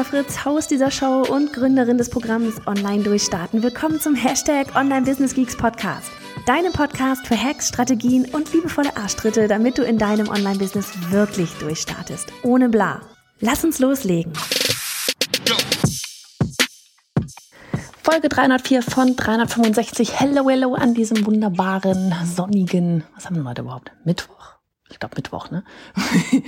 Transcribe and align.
Johanna 0.00 0.24
Fritz, 0.24 0.44
Haus 0.46 0.66
dieser 0.66 0.90
Show 0.90 1.26
und 1.28 1.52
Gründerin 1.52 1.98
des 1.98 2.08
Programms 2.08 2.66
Online 2.66 3.02
Durchstarten. 3.02 3.62
Willkommen 3.62 4.00
zum 4.00 4.14
Hashtag 4.14 4.74
Online 4.74 5.02
Business 5.02 5.34
Geeks 5.34 5.54
Podcast. 5.54 6.10
Deinem 6.46 6.72
Podcast 6.72 7.26
für 7.26 7.36
Hacks, 7.36 7.68
Strategien 7.68 8.24
und 8.32 8.50
liebevolle 8.54 8.96
Arschtritte, 8.96 9.46
damit 9.46 9.76
du 9.76 9.82
in 9.82 9.98
deinem 9.98 10.28
Online-Business 10.28 11.10
wirklich 11.10 11.52
durchstartest. 11.58 12.32
Ohne 12.42 12.70
bla. 12.70 13.02
Lass 13.40 13.62
uns 13.62 13.78
loslegen. 13.78 14.32
Folge 18.02 18.30
304 18.30 18.82
von 18.82 19.16
365. 19.16 20.18
Hello, 20.18 20.48
hello 20.48 20.72
an 20.76 20.94
diesem 20.94 21.26
wunderbaren, 21.26 22.14
sonnigen, 22.24 23.04
was 23.14 23.26
haben 23.26 23.36
wir 23.36 23.44
heute 23.44 23.60
überhaupt? 23.60 23.92
Mittwoch? 24.04 24.54
Ich 24.88 24.98
glaube 24.98 25.16
Mittwoch, 25.16 25.50
ne? 25.50 25.62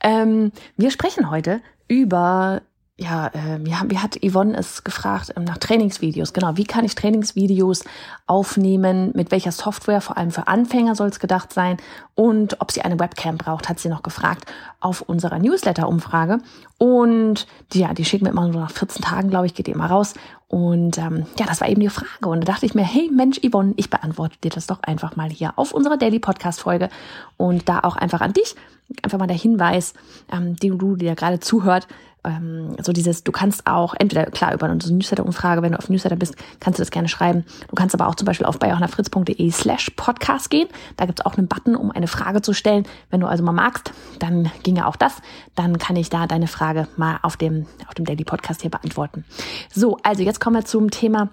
ähm, 0.00 0.52
wir 0.78 0.90
sprechen 0.90 1.30
heute 1.30 1.60
über 1.86 2.62
ja, 2.96 3.26
äh, 3.26 3.58
wie, 3.60 3.74
wie 3.90 3.98
hat 3.98 4.20
Yvonne 4.22 4.56
es 4.56 4.84
gefragt 4.84 5.32
ähm, 5.36 5.42
nach 5.42 5.58
Trainingsvideos? 5.58 6.32
Genau, 6.32 6.56
wie 6.56 6.64
kann 6.64 6.84
ich 6.84 6.94
Trainingsvideos 6.94 7.82
aufnehmen? 8.28 9.10
Mit 9.14 9.32
welcher 9.32 9.50
Software? 9.50 10.00
Vor 10.00 10.16
allem 10.16 10.30
für 10.30 10.46
Anfänger 10.46 10.94
soll 10.94 11.08
es 11.08 11.18
gedacht 11.18 11.52
sein. 11.52 11.78
Und 12.14 12.60
ob 12.60 12.70
sie 12.70 12.82
eine 12.82 13.00
Webcam 13.00 13.36
braucht, 13.36 13.68
hat 13.68 13.80
sie 13.80 13.88
noch 13.88 14.04
gefragt 14.04 14.44
auf 14.78 15.00
unserer 15.00 15.40
Newsletter-Umfrage. 15.40 16.38
Und 16.78 17.48
die, 17.72 17.80
ja, 17.80 17.94
die 17.94 18.04
schicken 18.04 18.26
wir 18.26 18.30
immer 18.30 18.52
so 18.52 18.60
nach 18.60 18.70
14 18.70 19.02
Tagen, 19.02 19.28
glaube 19.28 19.46
ich, 19.46 19.54
geht 19.54 19.66
die 19.66 19.72
immer 19.72 19.86
raus. 19.86 20.14
Und 20.46 20.96
ähm, 20.98 21.26
ja, 21.36 21.46
das 21.46 21.60
war 21.60 21.68
eben 21.68 21.80
die 21.80 21.88
Frage. 21.88 22.28
Und 22.28 22.42
da 22.42 22.52
dachte 22.52 22.64
ich 22.64 22.76
mir, 22.76 22.84
hey 22.84 23.10
Mensch, 23.12 23.40
Yvonne, 23.40 23.74
ich 23.76 23.90
beantworte 23.90 24.38
dir 24.44 24.50
das 24.50 24.68
doch 24.68 24.80
einfach 24.84 25.16
mal 25.16 25.30
hier 25.30 25.54
auf 25.56 25.72
unserer 25.72 25.96
Daily 25.96 26.20
Podcast-Folge. 26.20 26.90
Und 27.36 27.68
da 27.68 27.80
auch 27.80 27.96
einfach 27.96 28.20
an 28.20 28.34
dich, 28.34 28.54
einfach 29.02 29.18
mal 29.18 29.26
der 29.26 29.36
Hinweis, 29.36 29.94
ähm, 30.30 30.54
den 30.54 30.78
du 30.78 30.94
dir 30.94 31.16
gerade 31.16 31.40
zuhört, 31.40 31.88
ähm, 32.24 32.76
so 32.82 32.92
dieses, 32.92 33.24
du 33.24 33.32
kannst 33.32 33.66
auch 33.66 33.94
entweder, 33.98 34.26
klar, 34.26 34.54
über 34.54 34.68
unsere 34.70 34.94
Newsletter-Umfrage, 34.94 35.62
wenn 35.62 35.72
du 35.72 35.78
auf 35.78 35.88
Newsletter 35.88 36.16
bist, 36.16 36.36
kannst 36.60 36.78
du 36.78 36.82
das 36.82 36.90
gerne 36.90 37.08
schreiben. 37.08 37.44
Du 37.68 37.74
kannst 37.74 37.94
aber 37.94 38.08
auch 38.08 38.14
zum 38.14 38.26
Beispiel 38.26 38.46
auf 38.46 38.58
bayerhonafritz.de 38.58 39.50
slash 39.50 39.90
podcast 39.96 40.50
gehen. 40.50 40.68
Da 40.96 41.06
gibt's 41.06 41.24
auch 41.24 41.36
einen 41.36 41.48
Button, 41.48 41.76
um 41.76 41.90
eine 41.90 42.06
Frage 42.06 42.42
zu 42.42 42.52
stellen. 42.52 42.84
Wenn 43.10 43.20
du 43.20 43.26
also 43.26 43.44
mal 43.44 43.52
magst, 43.52 43.92
dann 44.18 44.50
ginge 44.62 44.86
auch 44.86 44.96
das. 44.96 45.16
Dann 45.54 45.78
kann 45.78 45.96
ich 45.96 46.10
da 46.10 46.26
deine 46.26 46.46
Frage 46.46 46.88
mal 46.96 47.18
auf 47.22 47.36
dem, 47.36 47.66
auf 47.86 47.94
dem 47.94 48.04
Daily 48.04 48.24
Podcast 48.24 48.62
hier 48.62 48.70
beantworten. 48.70 49.24
So, 49.72 49.98
also 50.02 50.22
jetzt 50.22 50.40
kommen 50.40 50.56
wir 50.56 50.64
zum 50.64 50.90
Thema 50.90 51.30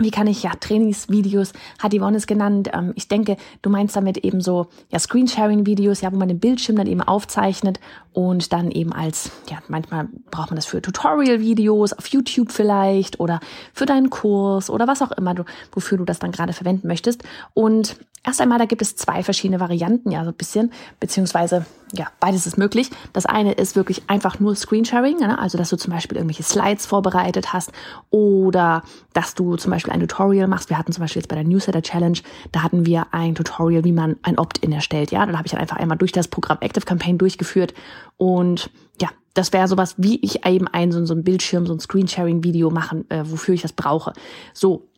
wie 0.00 0.10
kann 0.10 0.26
ich 0.26 0.42
ja 0.42 0.52
Trainingsvideos, 0.58 1.52
hat 1.78 1.94
Yvonne 1.94 2.16
es 2.16 2.26
genannt. 2.26 2.70
Ähm, 2.72 2.92
ich 2.96 3.08
denke, 3.08 3.36
du 3.62 3.70
meinst 3.70 3.96
damit 3.96 4.18
eben 4.18 4.40
so 4.40 4.66
ja 4.90 4.98
Screensharing-Videos, 4.98 6.00
ja, 6.00 6.12
wo 6.12 6.16
man 6.16 6.28
den 6.28 6.40
Bildschirm 6.40 6.76
dann 6.76 6.86
eben 6.86 7.02
aufzeichnet 7.02 7.78
und 8.12 8.52
dann 8.52 8.70
eben 8.70 8.92
als, 8.92 9.30
ja, 9.48 9.58
manchmal 9.68 10.08
braucht 10.30 10.50
man 10.50 10.56
das 10.56 10.66
für 10.66 10.82
Tutorial-Videos 10.82 11.92
auf 11.92 12.06
YouTube 12.08 12.50
vielleicht 12.50 13.20
oder 13.20 13.40
für 13.72 13.86
deinen 13.86 14.10
Kurs 14.10 14.70
oder 14.70 14.88
was 14.88 15.02
auch 15.02 15.12
immer 15.12 15.34
du, 15.34 15.44
wofür 15.72 15.98
du 15.98 16.04
das 16.04 16.18
dann 16.18 16.32
gerade 16.32 16.52
verwenden 16.52 16.88
möchtest. 16.88 17.22
Und 17.54 17.96
Erst 18.22 18.42
einmal, 18.42 18.58
da 18.58 18.66
gibt 18.66 18.82
es 18.82 18.96
zwei 18.96 19.22
verschiedene 19.22 19.60
Varianten, 19.60 20.10
ja, 20.10 20.22
so 20.24 20.30
ein 20.30 20.36
bisschen, 20.36 20.72
beziehungsweise, 21.00 21.64
ja, 21.94 22.08
beides 22.20 22.46
ist 22.46 22.58
möglich. 22.58 22.90
Das 23.14 23.24
eine 23.24 23.52
ist 23.52 23.76
wirklich 23.76 24.02
einfach 24.08 24.38
nur 24.38 24.54
Screensharing, 24.54 25.16
ne? 25.20 25.38
also 25.38 25.56
dass 25.56 25.70
du 25.70 25.76
zum 25.76 25.90
Beispiel 25.90 26.18
irgendwelche 26.18 26.42
Slides 26.42 26.84
vorbereitet 26.84 27.54
hast 27.54 27.72
oder 28.10 28.82
dass 29.14 29.34
du 29.34 29.56
zum 29.56 29.70
Beispiel 29.70 29.94
ein 29.94 30.00
Tutorial 30.00 30.48
machst. 30.48 30.68
Wir 30.68 30.76
hatten 30.76 30.92
zum 30.92 31.00
Beispiel 31.00 31.20
jetzt 31.20 31.28
bei 31.28 31.36
der 31.36 31.46
Newsletter 31.46 31.80
Challenge, 31.80 32.18
da 32.52 32.62
hatten 32.62 32.84
wir 32.84 33.06
ein 33.12 33.34
Tutorial, 33.34 33.84
wie 33.84 33.92
man 33.92 34.16
ein 34.22 34.38
Opt-in 34.38 34.72
erstellt, 34.72 35.12
ja. 35.12 35.24
Da 35.24 35.38
habe 35.38 35.46
ich 35.46 35.52
dann 35.52 35.60
einfach 35.60 35.78
einmal 35.78 35.96
durch 35.96 36.12
das 36.12 36.28
Programm 36.28 36.58
Active 36.60 36.84
Campaign 36.84 37.16
durchgeführt 37.16 37.72
und 38.18 38.70
ja, 39.00 39.08
das 39.32 39.54
wäre 39.54 39.66
sowas, 39.66 39.94
wie 39.96 40.20
ich 40.20 40.44
eben 40.44 40.68
ein 40.68 40.92
so, 40.92 41.02
so 41.06 41.14
ein 41.14 41.24
Bildschirm, 41.24 41.66
so 41.66 41.72
ein 41.72 41.80
Screensharing-Video 41.80 42.68
machen, 42.68 43.10
äh, 43.10 43.22
wofür 43.24 43.54
ich 43.54 43.62
das 43.62 43.72
brauche. 43.72 44.12
So, 44.52 44.89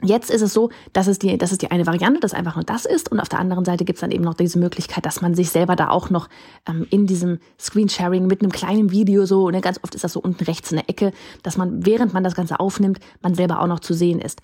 Jetzt 0.00 0.30
ist 0.30 0.42
es 0.42 0.52
so, 0.52 0.70
dass 0.92 1.08
es, 1.08 1.18
die, 1.18 1.36
dass 1.38 1.50
es 1.50 1.58
die 1.58 1.72
eine 1.72 1.84
Variante, 1.84 2.20
das 2.20 2.32
einfach 2.32 2.54
nur 2.54 2.64
das 2.64 2.84
ist. 2.84 3.10
Und 3.10 3.18
auf 3.18 3.28
der 3.28 3.40
anderen 3.40 3.64
Seite 3.64 3.84
gibt 3.84 3.96
es 3.96 4.00
dann 4.00 4.12
eben 4.12 4.22
noch 4.22 4.34
diese 4.34 4.58
Möglichkeit, 4.60 5.04
dass 5.04 5.20
man 5.22 5.34
sich 5.34 5.50
selber 5.50 5.74
da 5.74 5.88
auch 5.90 6.08
noch 6.08 6.28
ähm, 6.68 6.86
in 6.90 7.08
diesem 7.08 7.40
Screensharing 7.58 8.28
mit 8.28 8.40
einem 8.40 8.52
kleinen 8.52 8.92
Video 8.92 9.26
so, 9.26 9.50
ne, 9.50 9.60
ganz 9.60 9.80
oft 9.82 9.96
ist 9.96 10.04
das 10.04 10.12
so 10.12 10.20
unten 10.20 10.44
rechts 10.44 10.70
in 10.70 10.76
der 10.76 10.88
Ecke, 10.88 11.12
dass 11.42 11.56
man, 11.56 11.84
während 11.84 12.14
man 12.14 12.22
das 12.22 12.36
Ganze 12.36 12.60
aufnimmt, 12.60 13.00
man 13.22 13.34
selber 13.34 13.60
auch 13.60 13.66
noch 13.66 13.80
zu 13.80 13.92
sehen 13.92 14.20
ist. 14.20 14.40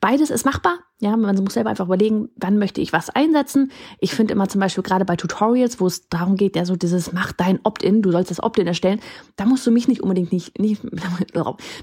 Beides 0.00 0.30
ist 0.30 0.44
machbar. 0.44 0.78
Ja, 1.00 1.16
man 1.16 1.34
muss 1.42 1.54
selber 1.54 1.70
einfach 1.70 1.86
überlegen, 1.86 2.28
wann 2.36 2.58
möchte 2.58 2.80
ich 2.80 2.92
was 2.92 3.10
einsetzen. 3.10 3.72
Ich 3.98 4.14
finde 4.14 4.34
immer 4.34 4.48
zum 4.48 4.60
Beispiel 4.60 4.84
gerade 4.84 5.04
bei 5.04 5.16
Tutorials, 5.16 5.80
wo 5.80 5.88
es 5.88 6.08
darum 6.08 6.36
geht, 6.36 6.54
ja 6.54 6.64
so 6.64 6.76
dieses 6.76 7.12
mach 7.12 7.32
dein 7.32 7.58
Opt-in, 7.64 8.02
du 8.02 8.12
sollst 8.12 8.30
das 8.30 8.40
Opt-in 8.40 8.68
erstellen, 8.68 9.00
da 9.34 9.44
musst 9.44 9.66
du 9.66 9.72
mich 9.72 9.88
nicht 9.88 10.00
unbedingt 10.00 10.30
nicht, 10.30 10.60
nicht 10.60 10.82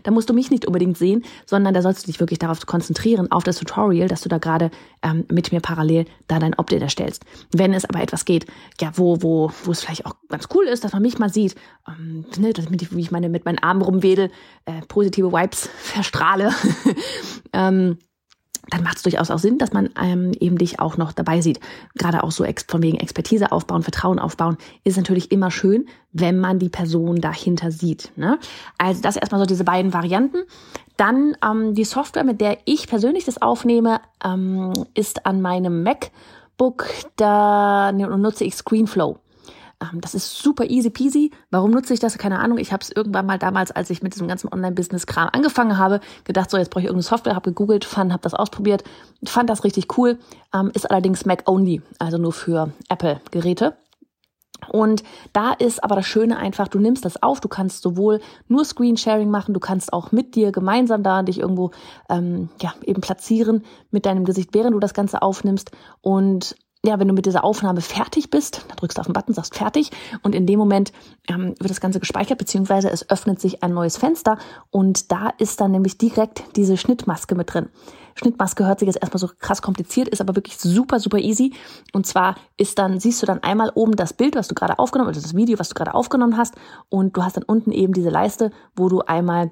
da 0.04 0.12
musst 0.12 0.30
du 0.30 0.34
mich 0.34 0.52
nicht 0.52 0.66
unbedingt 0.66 0.98
sehen, 0.98 1.26
sondern 1.46 1.74
da 1.74 1.82
sollst 1.82 2.04
du 2.04 2.06
dich 2.06 2.22
wirklich 2.22 2.40
darauf 2.40 2.66
konzentrieren, 2.66 3.30
auf 3.30 3.44
das 3.44 3.58
Tutorial, 3.58 4.08
dass 4.08 4.22
du 4.22 4.30
da 4.30 4.38
gerade 4.38 4.72
ähm, 5.04 5.26
mit 5.30 5.52
mir 5.52 5.60
parallel 5.60 6.06
da 6.28 6.40
dein 6.40 6.54
Opt-in 6.54 6.82
erstellst. 6.82 7.26
Wenn 7.52 7.74
es 7.74 7.84
aber 7.84 8.02
etwas 8.02 8.24
geht, 8.24 8.46
ja, 8.80 8.94
wo, 8.96 9.22
wo, 9.22 9.52
wo 9.66 9.72
es 9.72 9.82
vielleicht 9.82 10.06
auch 10.06 10.16
ganz 10.30 10.48
cool 10.56 10.64
ist, 10.64 10.86
dass 10.86 10.94
man 10.94 11.02
mich 11.02 11.20
mal 11.20 11.30
sieht, 11.34 11.56
ähm, 11.90 12.24
ne, 12.38 12.54
damit 12.54 12.82
ich, 12.82 12.96
wie 12.96 13.02
ich 13.02 13.12
meine, 13.12 13.28
mit 13.28 13.44
meinen 13.44 13.60
Armen 13.60 13.82
rumwedel, 13.82 14.32
äh, 14.64 14.82
positive 14.88 15.34
Vibes 15.34 15.68
verstrahle, 15.78 16.54
ähm, 17.54 17.89
dann 18.70 18.84
macht 18.84 18.98
es 18.98 19.04
durchaus 19.04 19.32
auch 19.32 19.40
Sinn, 19.40 19.58
dass 19.58 19.74
man 19.74 19.90
ähm, 20.02 20.32
eben 20.40 20.58
dich 20.58 20.80
auch 20.80 20.98
noch 20.98 21.12
dabei 21.12 21.42
sieht. 21.42 21.60
Gerade 21.96 22.24
auch 22.24 22.32
so 22.32 22.46
von 22.68 22.84
wegen 22.84 22.98
Expertise 22.98 23.52
aufbauen, 23.52 23.84
Vertrauen 23.84 24.20
aufbauen, 24.20 24.58
ist 24.84 24.98
natürlich 24.98 25.32
immer 25.32 25.52
schön, 25.52 25.88
wenn 26.12 26.40
man 26.40 26.60
die 26.60 26.70
Person 26.70 27.22
dahinter 27.22 27.72
sieht. 27.72 28.12
Ne? 28.16 28.40
Also 28.78 29.02
das 29.02 29.16
erstmal 29.16 29.40
so 29.40 29.46
diese 29.46 29.64
beiden 29.64 29.94
Varianten. 29.94 30.40
Dann 30.98 31.36
ähm, 31.44 31.74
die 31.76 31.86
Software, 31.86 32.24
mit 32.24 32.42
der 32.42 32.58
ich 32.66 32.88
persönlich 32.88 33.26
das 33.26 33.42
aufnehme, 33.42 34.02
ähm, 34.24 34.74
ist 34.94 35.26
an 35.26 35.42
meinem 35.42 35.84
MacBook, 35.84 36.88
da 37.16 37.92
nutze 37.92 38.44
ich 38.44 38.56
ScreenFlow. 38.56 39.18
Ähm, 39.82 40.02
das 40.02 40.14
ist 40.14 40.38
super 40.38 40.70
easy 40.70 40.90
peasy. 40.90 41.32
Warum 41.52 41.72
nutze 41.72 41.94
ich 41.94 42.00
das? 42.00 42.18
Keine 42.18 42.40
Ahnung. 42.40 42.58
Ich 42.58 42.72
habe 42.74 42.84
es 42.84 42.92
irgendwann 42.92 43.26
mal 43.26 43.40
damals, 43.40 43.72
als 43.72 43.90
ich 43.90 44.04
mit 44.04 44.14
diesem 44.14 44.28
ganzen 44.28 44.52
Online-Business-Kram 44.52 45.30
angefangen 45.32 45.78
habe, 45.78 46.02
gedacht, 46.24 46.50
so 46.50 46.58
jetzt 46.58 46.70
brauche 46.70 46.82
ich 46.82 46.88
irgendeine 46.88 47.04
Software, 47.04 47.36
habe 47.36 47.52
gegoogelt, 47.52 47.86
fand, 47.86 48.12
habe 48.12 48.22
das 48.24 48.34
ausprobiert, 48.34 48.84
fand 49.26 49.50
das 49.50 49.64
richtig 49.64 49.98
cool. 49.98 50.20
Ähm, 50.54 50.72
ist 50.74 50.90
allerdings 50.90 51.26
Mac-only, 51.26 51.82
also 52.00 52.18
nur 52.18 52.34
für 52.34 52.72
Apple-Geräte. 52.90 53.78
Und 54.68 55.04
da 55.32 55.54
ist 55.54 55.84
aber 55.84 55.96
das 55.96 56.06
Schöne 56.06 56.38
einfach, 56.38 56.68
du 56.68 56.80
nimmst 56.80 57.06
das 57.06 57.24
auf, 57.24 57.40
du 57.40 57.48
kannst 57.48 57.82
sowohl 57.82 58.20
nur 58.48 58.66
Screensharing 58.66 59.30
machen, 59.30 59.54
du 59.54 59.60
kannst 59.60 59.94
auch 59.94 60.12
mit 60.12 60.36
dir 60.36 60.52
gemeinsam 60.52 61.02
da 61.02 61.24
dich 61.24 61.40
irgendwo 61.40 61.72
ähm, 62.10 62.50
ja 62.62 62.74
eben 62.84 63.02
platzieren 63.02 63.64
mit 63.90 64.06
deinem 64.06 64.26
Gesicht, 64.26 64.50
während 64.54 64.76
du 64.76 64.80
das 64.80 64.94
Ganze 64.94 65.22
aufnimmst. 65.22 65.72
Und 66.02 66.56
ja, 66.86 66.98
wenn 66.98 67.10
du 67.10 67.14
mit 67.14 67.26
dieser 67.26 67.44
Aufnahme 67.44 67.82
fertig 67.82 68.30
bist, 68.30 68.66
dann 68.70 68.78
drückst 68.78 68.98
du 68.98 69.02
auf 69.02 69.08
den 69.08 69.14
Button, 69.14 69.34
sagst 69.34 69.56
fertig 69.56 69.92
und 70.24 70.34
in 70.34 70.46
dem 70.46 70.58
Moment 70.58 70.94
ähm, 71.28 71.56
wird 71.60 71.70
das 71.70 71.82
Ganze 71.82 72.00
gespeichert, 72.00 72.38
beziehungsweise 72.38 72.90
es 72.90 73.10
öffnet 73.10 73.42
sich 73.42 73.64
ein 73.64 73.74
neues 73.74 73.98
Fenster 73.98 74.38
und 74.72 75.12
da 75.12 75.30
ist 75.40 75.60
dann 75.60 75.72
nämlich 75.72 75.98
direkt 75.98 76.44
diese 76.56 76.78
Schnittmaske 76.78 77.36
mit 77.36 77.54
drin. 77.54 77.70
Schnittmaske 78.16 78.66
hört 78.66 78.80
sich 78.80 78.88
jetzt 78.88 79.02
erstmal 79.02 79.20
so 79.20 79.30
krass 79.40 79.62
kompliziert, 79.62 80.08
ist 80.08 80.22
aber 80.22 80.36
wirklich 80.36 80.58
super, 80.58 81.00
super 81.00 81.20
easy. 81.20 81.54
Und 81.94 82.06
zwar 82.06 82.36
ist 82.58 82.78
dann, 82.78 83.00
siehst 83.00 83.22
du 83.22 83.26
dann 83.26 83.44
einmal 83.44 83.72
oben 83.76 83.96
das 83.96 84.14
Bild, 84.14 84.36
was 84.36 84.48
du 84.48 84.56
gerade 84.56 84.78
aufgenommen, 84.78 85.10
also 85.10 85.22
das 85.22 85.36
Video, 85.36 85.58
was 85.60 85.70
du 85.70 85.76
gerade 85.76 85.94
aufgenommen 85.94 86.36
hast 86.36 86.56
und 86.90 87.16
du 87.16 87.24
hast 87.24 87.38
dann 87.38 87.44
unten 87.44 87.72
eben 87.72 87.94
diese 87.94 88.10
Leiste, 88.10 88.52
wo 88.76 88.90
du 88.90 89.02
einmal 89.02 89.52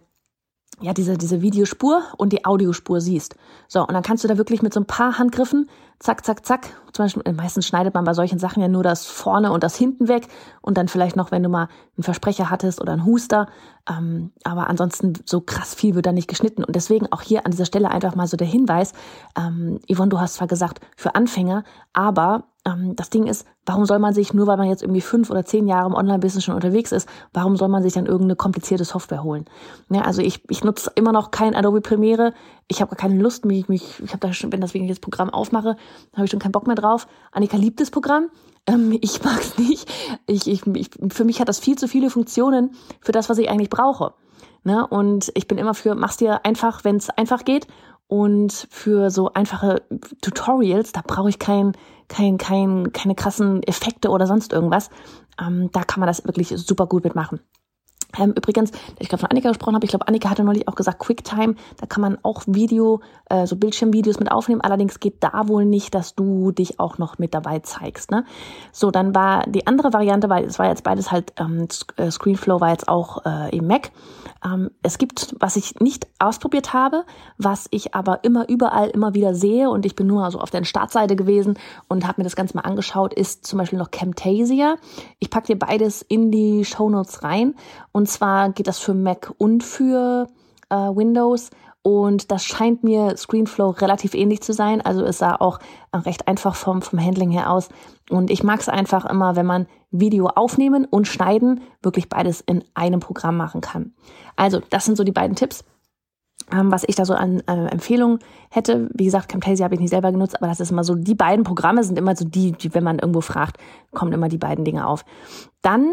ja, 0.79 0.93
diese, 0.93 1.17
diese 1.17 1.41
Videospur 1.41 2.03
und 2.17 2.33
die 2.33 2.45
Audiospur 2.45 3.01
siehst. 3.01 3.35
So, 3.67 3.81
und 3.81 3.93
dann 3.93 4.03
kannst 4.03 4.23
du 4.23 4.27
da 4.27 4.37
wirklich 4.37 4.61
mit 4.61 4.73
so 4.73 4.79
ein 4.79 4.85
paar 4.85 5.17
Handgriffen, 5.17 5.69
zack, 5.99 6.23
zack, 6.23 6.45
zack, 6.45 6.69
zum 6.93 7.05
Beispiel, 7.05 7.23
äh, 7.25 7.33
meistens 7.33 7.65
schneidet 7.65 7.95
man 7.95 8.05
bei 8.05 8.13
solchen 8.13 8.37
Sachen 8.37 8.61
ja 8.61 8.67
nur 8.67 8.83
das 8.83 9.07
vorne 9.07 9.51
und 9.51 9.63
das 9.63 9.75
hinten 9.75 10.07
weg 10.07 10.27
und 10.61 10.77
dann 10.77 10.87
vielleicht 10.87 11.15
noch, 11.15 11.31
wenn 11.31 11.41
du 11.41 11.49
mal 11.49 11.69
einen 11.95 12.03
Versprecher 12.03 12.51
hattest 12.51 12.79
oder 12.79 12.93
einen 12.93 13.05
Huster, 13.05 13.47
ähm, 13.89 14.31
aber 14.43 14.67
ansonsten 14.67 15.13
so 15.25 15.41
krass 15.41 15.73
viel 15.73 15.95
wird 15.95 16.05
da 16.05 16.11
nicht 16.11 16.27
geschnitten. 16.27 16.63
Und 16.63 16.75
deswegen 16.75 17.11
auch 17.11 17.21
hier 17.21 17.45
an 17.45 17.51
dieser 17.51 17.65
Stelle 17.65 17.89
einfach 17.89 18.15
mal 18.15 18.27
so 18.27 18.37
der 18.37 18.47
Hinweis, 18.47 18.93
ähm, 19.35 19.79
Yvonne, 19.91 20.09
du 20.09 20.19
hast 20.19 20.35
zwar 20.35 20.47
gesagt, 20.47 20.79
für 20.95 21.15
Anfänger, 21.15 21.63
aber 21.93 22.43
das 22.95 23.09
Ding 23.09 23.27
ist, 23.27 23.45
warum 23.65 23.85
soll 23.85 23.99
man 23.99 24.13
sich, 24.13 24.33
nur 24.33 24.47
weil 24.47 24.57
man 24.57 24.67
jetzt 24.67 24.81
irgendwie 24.81 25.01
fünf 25.01 25.29
oder 25.29 25.45
zehn 25.45 25.67
Jahre 25.67 25.87
im 25.87 25.93
Online-Business 25.93 26.43
schon 26.43 26.55
unterwegs 26.55 26.91
ist, 26.91 27.07
warum 27.33 27.55
soll 27.55 27.67
man 27.67 27.83
sich 27.83 27.93
dann 27.93 28.05
irgendeine 28.05 28.35
komplizierte 28.35 28.83
Software 28.83 29.23
holen? 29.23 29.45
Ja, 29.89 30.01
also 30.01 30.21
ich, 30.21 30.41
ich 30.49 30.63
nutze 30.63 30.91
immer 30.95 31.11
noch 31.11 31.31
kein 31.31 31.55
Adobe 31.55 31.81
Premiere. 31.81 32.33
Ich 32.67 32.81
habe 32.81 32.95
gar 32.95 32.97
keine 32.97 33.21
Lust, 33.21 33.45
mich, 33.45 33.69
mich 33.69 34.01
ich 34.03 34.09
habe 34.09 34.19
da 34.19 34.33
schon, 34.33 34.51
wenn 34.51 34.61
das 34.61 34.73
wegen 34.73 34.87
das 34.87 34.99
Programm 34.99 35.29
aufmache, 35.29 35.77
habe 36.13 36.25
ich 36.25 36.31
schon 36.31 36.39
keinen 36.39 36.51
Bock 36.51 36.67
mehr 36.67 36.75
drauf. 36.75 37.07
Annika 37.31 37.57
liebt 37.57 37.79
das 37.79 37.91
Programm. 37.91 38.29
Ähm, 38.65 38.97
ich 39.01 39.23
mag 39.23 39.39
es 39.39 39.57
nicht. 39.57 39.89
Ich, 40.25 40.47
ich, 40.47 40.65
ich, 40.65 40.89
für 41.13 41.23
mich 41.23 41.39
hat 41.39 41.49
das 41.49 41.59
viel 41.59 41.77
zu 41.77 41.87
viele 41.87 42.09
Funktionen 42.09 42.71
für 43.01 43.11
das, 43.11 43.29
was 43.29 43.37
ich 43.37 43.49
eigentlich 43.49 43.69
brauche. 43.69 44.13
Ne? 44.63 44.85
Und 44.85 45.31
ich 45.35 45.47
bin 45.47 45.57
immer 45.57 45.73
für, 45.73 45.95
mach's 45.95 46.17
dir 46.17 46.45
einfach, 46.45 46.83
wenn 46.83 46.97
es 46.97 47.09
einfach 47.09 47.45
geht. 47.45 47.67
Und 48.07 48.67
für 48.71 49.09
so 49.09 49.33
einfache 49.33 49.81
Tutorials, 50.21 50.93
da 50.93 51.01
brauche 51.05 51.29
ich 51.29 51.39
kein, 51.39 51.73
kein, 52.07 52.37
kein, 52.37 52.93
keine 52.93 53.15
krassen 53.15 53.63
Effekte 53.63 54.09
oder 54.09 54.27
sonst 54.27 54.53
irgendwas. 54.53 54.89
Ähm, 55.39 55.69
da 55.73 55.83
kann 55.83 55.99
man 55.99 56.07
das 56.07 56.23
wirklich 56.25 56.49
super 56.49 56.87
gut 56.87 57.03
mitmachen. 57.03 57.41
Ähm, 58.17 58.33
übrigens, 58.35 58.71
ich 58.99 59.09
gerade 59.09 59.21
von 59.21 59.29
Annika 59.29 59.49
gesprochen 59.49 59.75
habe, 59.75 59.85
ich 59.85 59.89
glaube, 59.89 60.07
Annika 60.07 60.29
hatte 60.29 60.43
neulich 60.43 60.67
auch 60.67 60.75
gesagt, 60.75 60.99
QuickTime, 60.99 61.55
da 61.79 61.85
kann 61.85 62.01
man 62.01 62.17
auch 62.23 62.43
Video, 62.47 63.01
äh, 63.29 63.45
so 63.45 63.55
Bildschirmvideos 63.55 64.19
mit 64.19 64.31
aufnehmen. 64.31 64.61
Allerdings 64.61 64.99
geht 64.99 65.23
da 65.23 65.47
wohl 65.47 65.65
nicht, 65.65 65.93
dass 65.93 66.15
du 66.15 66.51
dich 66.51 66.79
auch 66.79 66.97
noch 66.97 67.17
mit 67.17 67.33
dabei 67.33 67.59
zeigst. 67.59 68.11
Ne? 68.11 68.25
So, 68.71 68.91
dann 68.91 69.13
war 69.13 69.43
die 69.47 69.67
andere 69.67 69.93
Variante, 69.93 70.29
weil 70.29 70.45
es 70.45 70.57
war 70.59 70.67
jetzt 70.67 70.83
beides 70.83 71.11
halt, 71.11 71.33
ähm, 71.39 71.67
äh, 71.97 72.09
Screenflow 72.09 72.61
war 72.61 72.69
jetzt 72.69 72.87
auch 72.87 73.25
äh, 73.25 73.55
im 73.55 73.67
Mac. 73.67 73.91
Ähm, 74.43 74.71
es 74.83 74.97
gibt, 74.97 75.35
was 75.39 75.55
ich 75.55 75.79
nicht 75.79 76.07
ausprobiert 76.19 76.73
habe, 76.73 77.03
was 77.37 77.67
ich 77.71 77.93
aber 77.93 78.23
immer 78.23 78.47
überall 78.49 78.89
immer 78.89 79.13
wieder 79.13 79.33
sehe 79.33 79.69
und 79.69 79.85
ich 79.85 79.95
bin 79.95 80.07
nur 80.07 80.23
also 80.23 80.39
auf 80.39 80.49
der 80.49 80.63
Startseite 80.63 81.15
gewesen 81.15 81.57
und 81.87 82.07
habe 82.07 82.21
mir 82.21 82.23
das 82.23 82.35
Ganze 82.35 82.55
mal 82.55 82.61
angeschaut, 82.61 83.13
ist 83.13 83.45
zum 83.45 83.59
Beispiel 83.59 83.79
noch 83.79 83.91
Camtasia. 83.91 84.75
Ich 85.19 85.29
packe 85.29 85.47
dir 85.47 85.59
beides 85.59 86.01
in 86.01 86.31
die 86.31 86.65
Show 86.65 86.89
Notes 86.89 87.23
rein 87.23 87.55
und 87.97 88.07
zwar 88.07 88.51
geht 88.51 88.67
das 88.67 88.77
für 88.77 88.93
Mac 88.93 89.33
und 89.39 89.63
für 89.63 90.27
äh, 90.69 90.75
Windows. 90.75 91.49
Und 91.81 92.31
das 92.31 92.45
scheint 92.45 92.83
mir 92.83 93.17
Screenflow 93.17 93.71
relativ 93.71 94.13
ähnlich 94.13 94.41
zu 94.41 94.53
sein. 94.53 94.81
Also 94.81 95.03
es 95.03 95.17
sah 95.17 95.33
auch 95.33 95.57
recht 95.91 96.27
einfach 96.27 96.53
vom, 96.53 96.83
vom 96.83 97.03
Handling 97.03 97.31
her 97.31 97.49
aus. 97.49 97.69
Und 98.11 98.29
ich 98.29 98.43
mag 98.43 98.59
es 98.59 98.69
einfach 98.69 99.05
immer, 99.05 99.35
wenn 99.35 99.47
man 99.47 99.65
Video 99.89 100.27
aufnehmen 100.27 100.85
und 100.85 101.07
schneiden 101.07 101.61
wirklich 101.81 102.07
beides 102.07 102.41
in 102.41 102.63
einem 102.75 102.99
Programm 102.99 103.35
machen 103.35 103.61
kann. 103.61 103.95
Also 104.35 104.61
das 104.69 104.85
sind 104.85 104.95
so 104.95 105.03
die 105.03 105.11
beiden 105.11 105.35
Tipps. 105.35 105.63
Ähm, 106.51 106.71
was 106.71 106.83
ich 106.85 106.95
da 106.95 107.03
so 107.03 107.15
an 107.15 107.41
äh, 107.47 107.65
Empfehlungen 107.65 108.19
hätte, 108.51 108.91
wie 108.93 109.05
gesagt, 109.05 109.27
Camtasia 109.27 109.63
habe 109.63 109.73
ich 109.73 109.81
nicht 109.81 109.89
selber 109.89 110.11
genutzt, 110.11 110.37
aber 110.37 110.45
das 110.45 110.59
ist 110.59 110.69
immer 110.69 110.83
so, 110.83 110.93
die 110.93 111.15
beiden 111.15 111.43
Programme 111.43 111.83
sind 111.83 111.97
immer 111.97 112.15
so 112.15 112.25
die, 112.25 112.51
die, 112.51 112.75
wenn 112.75 112.83
man 112.83 112.99
irgendwo 112.99 113.21
fragt, 113.21 113.57
kommen 113.91 114.13
immer 114.13 114.29
die 114.29 114.37
beiden 114.37 114.65
Dinge 114.65 114.85
auf. 114.85 115.03
Dann 115.63 115.91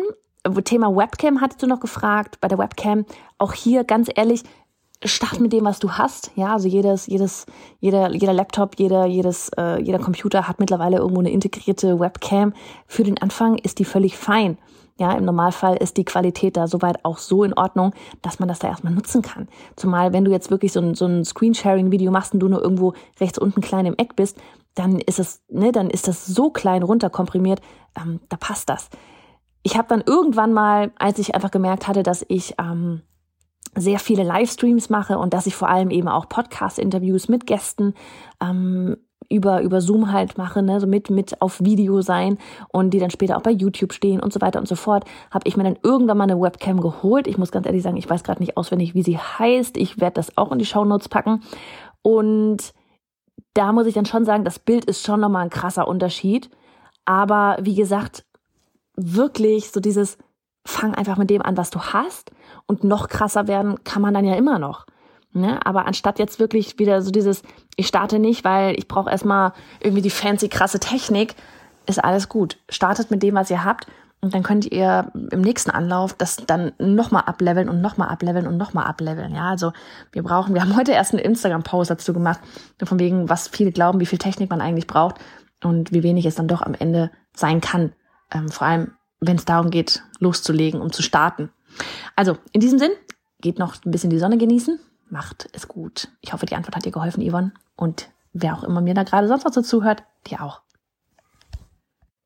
Thema 0.64 0.94
Webcam 0.94 1.40
hattest 1.40 1.62
du 1.62 1.66
noch 1.66 1.80
gefragt. 1.80 2.38
Bei 2.40 2.48
der 2.48 2.58
Webcam 2.58 3.04
auch 3.38 3.52
hier 3.52 3.84
ganz 3.84 4.10
ehrlich, 4.14 4.42
start 5.04 5.40
mit 5.40 5.52
dem, 5.52 5.64
was 5.64 5.78
du 5.78 5.92
hast. 5.92 6.30
Ja, 6.34 6.52
also 6.52 6.68
jedes, 6.68 7.06
jedes, 7.06 7.46
jeder, 7.80 8.12
jeder 8.12 8.32
Laptop, 8.32 8.78
jeder, 8.78 9.06
jedes, 9.06 9.50
äh, 9.56 9.80
jeder 9.80 9.98
Computer 9.98 10.48
hat 10.48 10.60
mittlerweile 10.60 10.98
irgendwo 10.98 11.20
eine 11.20 11.30
integrierte 11.30 12.00
Webcam. 12.00 12.52
Für 12.86 13.04
den 13.04 13.20
Anfang 13.20 13.58
ist 13.58 13.78
die 13.78 13.84
völlig 13.84 14.16
fein. 14.16 14.58
Ja, 14.96 15.12
im 15.12 15.24
Normalfall 15.24 15.76
ist 15.76 15.96
die 15.96 16.04
Qualität 16.04 16.56
da 16.56 16.68
soweit 16.68 17.04
auch 17.04 17.18
so 17.18 17.42
in 17.42 17.52
Ordnung, 17.54 17.92
dass 18.22 18.38
man 18.38 18.48
das 18.48 18.60
da 18.60 18.68
erstmal 18.68 18.92
nutzen 18.92 19.22
kann. 19.22 19.48
Zumal, 19.74 20.12
wenn 20.12 20.24
du 20.24 20.30
jetzt 20.30 20.52
wirklich 20.52 20.72
so 20.72 20.80
ein, 20.80 20.94
so 20.94 21.06
ein 21.06 21.24
Screensharing-Video 21.24 22.12
machst 22.12 22.32
und 22.32 22.40
du 22.40 22.48
nur 22.48 22.62
irgendwo 22.62 22.94
rechts 23.20 23.38
unten 23.38 23.60
klein 23.60 23.86
im 23.86 23.96
Eck 23.96 24.14
bist, 24.14 24.38
dann 24.76 25.00
ist 25.00 25.18
es, 25.18 25.42
ne, 25.48 25.72
dann 25.72 25.90
ist 25.90 26.06
das 26.06 26.26
so 26.26 26.50
klein 26.50 26.84
runterkomprimiert, 26.84 27.60
ähm, 28.00 28.20
da 28.28 28.36
passt 28.36 28.68
das. 28.68 28.88
Ich 29.64 29.76
habe 29.76 29.88
dann 29.88 30.04
irgendwann 30.06 30.52
mal, 30.52 30.92
als 30.98 31.18
ich 31.18 31.34
einfach 31.34 31.50
gemerkt 31.50 31.88
hatte, 31.88 32.02
dass 32.02 32.24
ich 32.28 32.54
ähm, 32.60 33.00
sehr 33.74 33.98
viele 33.98 34.22
Livestreams 34.22 34.90
mache 34.90 35.18
und 35.18 35.34
dass 35.34 35.46
ich 35.46 35.56
vor 35.56 35.68
allem 35.68 35.90
eben 35.90 36.06
auch 36.06 36.28
Podcast-Interviews 36.28 37.28
mit 37.28 37.46
Gästen 37.46 37.94
ähm, 38.40 38.98
über, 39.30 39.62
über 39.62 39.80
Zoom 39.80 40.12
halt 40.12 40.36
mache, 40.36 40.62
ne, 40.62 40.80
so 40.80 40.86
mit, 40.86 41.08
mit 41.08 41.40
auf 41.40 41.60
Video 41.60 42.02
sein 42.02 42.38
und 42.68 42.90
die 42.90 42.98
dann 42.98 43.10
später 43.10 43.38
auch 43.38 43.42
bei 43.42 43.50
YouTube 43.50 43.94
stehen 43.94 44.20
und 44.20 44.34
so 44.34 44.40
weiter 44.42 44.58
und 44.58 44.68
so 44.68 44.76
fort, 44.76 45.04
habe 45.30 45.48
ich 45.48 45.56
mir 45.56 45.64
dann 45.64 45.78
irgendwann 45.82 46.18
mal 46.18 46.24
eine 46.24 46.40
Webcam 46.40 46.80
geholt. 46.80 47.26
Ich 47.26 47.38
muss 47.38 47.50
ganz 47.50 47.66
ehrlich 47.66 47.82
sagen, 47.82 47.96
ich 47.96 48.08
weiß 48.08 48.22
gerade 48.22 48.42
nicht 48.42 48.58
auswendig, 48.58 48.94
wie 48.94 49.02
sie 49.02 49.18
heißt. 49.18 49.76
Ich 49.78 49.98
werde 49.98 50.14
das 50.14 50.36
auch 50.36 50.52
in 50.52 50.58
die 50.58 50.66
Show 50.66 50.84
Notes 50.84 51.08
packen. 51.08 51.42
Und 52.02 52.74
da 53.54 53.72
muss 53.72 53.86
ich 53.86 53.94
dann 53.94 54.04
schon 54.04 54.26
sagen, 54.26 54.44
das 54.44 54.58
Bild 54.58 54.84
ist 54.84 55.04
schon 55.04 55.20
nochmal 55.20 55.44
ein 55.44 55.50
krasser 55.50 55.88
Unterschied. 55.88 56.50
Aber 57.06 57.56
wie 57.60 57.74
gesagt, 57.74 58.24
wirklich 58.96 59.70
so 59.70 59.80
dieses, 59.80 60.18
fang 60.66 60.94
einfach 60.94 61.16
mit 61.16 61.30
dem 61.30 61.42
an, 61.42 61.56
was 61.56 61.70
du 61.70 61.80
hast 61.80 62.30
und 62.66 62.84
noch 62.84 63.08
krasser 63.08 63.48
werden 63.48 63.82
kann 63.84 64.02
man 64.02 64.14
dann 64.14 64.24
ja 64.24 64.34
immer 64.34 64.58
noch. 64.58 64.86
Ne? 65.32 65.64
Aber 65.66 65.86
anstatt 65.86 66.18
jetzt 66.18 66.38
wirklich 66.38 66.78
wieder 66.78 67.02
so 67.02 67.10
dieses, 67.10 67.42
ich 67.76 67.86
starte 67.86 68.18
nicht, 68.18 68.44
weil 68.44 68.78
ich 68.78 68.88
brauche 68.88 69.10
erstmal 69.10 69.52
irgendwie 69.80 70.02
die 70.02 70.10
fancy, 70.10 70.48
krasse 70.48 70.80
Technik, 70.80 71.34
ist 71.86 72.02
alles 72.02 72.28
gut. 72.28 72.58
Startet 72.68 73.10
mit 73.10 73.22
dem, 73.22 73.34
was 73.34 73.50
ihr 73.50 73.64
habt 73.64 73.86
und 74.20 74.32
dann 74.32 74.42
könnt 74.42 74.64
ihr 74.72 75.12
im 75.32 75.42
nächsten 75.42 75.70
Anlauf 75.70 76.14
das 76.14 76.36
dann 76.36 76.72
nochmal 76.78 77.24
ableveln 77.26 77.68
und 77.68 77.82
nochmal 77.82 78.08
ableveln 78.08 78.46
und 78.46 78.56
nochmal 78.56 78.86
ableveln. 78.86 79.34
Ja, 79.34 79.50
also 79.50 79.72
wir 80.12 80.22
brauchen, 80.22 80.54
wir 80.54 80.62
haben 80.62 80.76
heute 80.76 80.92
erst 80.92 81.12
einen 81.12 81.22
Instagram-Post 81.22 81.90
dazu 81.90 82.14
gemacht, 82.14 82.40
von 82.82 82.98
wegen, 82.98 83.28
was 83.28 83.48
viele 83.48 83.70
glauben, 83.70 84.00
wie 84.00 84.06
viel 84.06 84.18
Technik 84.18 84.48
man 84.48 84.62
eigentlich 84.62 84.86
braucht 84.86 85.16
und 85.62 85.92
wie 85.92 86.02
wenig 86.02 86.24
es 86.24 86.36
dann 86.36 86.48
doch 86.48 86.62
am 86.62 86.74
Ende 86.74 87.10
sein 87.34 87.60
kann. 87.60 87.92
Ähm, 88.34 88.50
vor 88.50 88.66
allem, 88.66 88.92
wenn 89.20 89.36
es 89.36 89.44
darum 89.44 89.70
geht, 89.70 90.02
loszulegen, 90.18 90.80
um 90.80 90.92
zu 90.92 91.02
starten. 91.02 91.50
Also, 92.16 92.36
in 92.52 92.60
diesem 92.60 92.78
Sinn, 92.78 92.92
geht 93.40 93.58
noch 93.58 93.76
ein 93.84 93.90
bisschen 93.90 94.10
die 94.10 94.18
Sonne 94.18 94.38
genießen, 94.38 94.80
macht 95.10 95.48
es 95.52 95.68
gut. 95.68 96.08
Ich 96.20 96.32
hoffe, 96.32 96.46
die 96.46 96.54
Antwort 96.54 96.76
hat 96.76 96.84
dir 96.84 96.92
geholfen, 96.92 97.26
Yvonne. 97.28 97.52
Und 97.76 98.10
wer 98.32 98.54
auch 98.54 98.64
immer 98.64 98.80
mir 98.80 98.94
da 98.94 99.02
gerade 99.02 99.28
sonst 99.28 99.44
noch 99.44 99.52
so 99.52 99.62
zuhört, 99.62 100.02
dir 100.26 100.42
auch. 100.42 100.62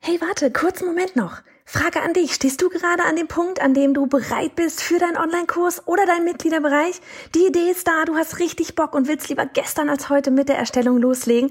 Hey, 0.01 0.21
warte, 0.21 0.51
kurzen 0.51 0.87
Moment 0.87 1.17
noch. 1.17 1.43
Frage 1.65 2.01
an 2.01 2.15
dich. 2.15 2.33
Stehst 2.33 2.63
du 2.63 2.71
gerade 2.71 3.03
an 3.03 3.17
dem 3.17 3.29
Punkt, 3.29 3.61
an 3.61 3.75
dem 3.75 3.93
du 3.93 4.07
bereit 4.07 4.55
bist 4.55 4.83
für 4.83 4.99
deinen 4.99 5.19
Online-Kurs 5.19 5.87
oder 5.87 6.07
deinen 6.07 6.25
Mitgliederbereich? 6.25 7.01
Die 7.35 7.47
Idee 7.47 7.71
ist 7.71 7.87
da, 7.87 8.05
du 8.07 8.15
hast 8.15 8.39
richtig 8.39 8.75
Bock 8.75 8.95
und 8.95 9.07
willst 9.07 9.29
lieber 9.29 9.45
gestern 9.45 9.91
als 9.91 10.09
heute 10.09 10.31
mit 10.31 10.49
der 10.49 10.57
Erstellung 10.57 10.99
loslegen 10.99 11.51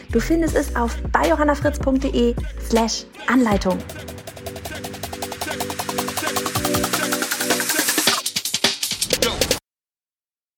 du 0.11 0.19
findest 0.19 0.55
es 0.55 0.75
auf 0.75 0.95
biohannafritz.de 1.11 2.35
slash 2.69 3.05
Anleitung. 3.27 3.77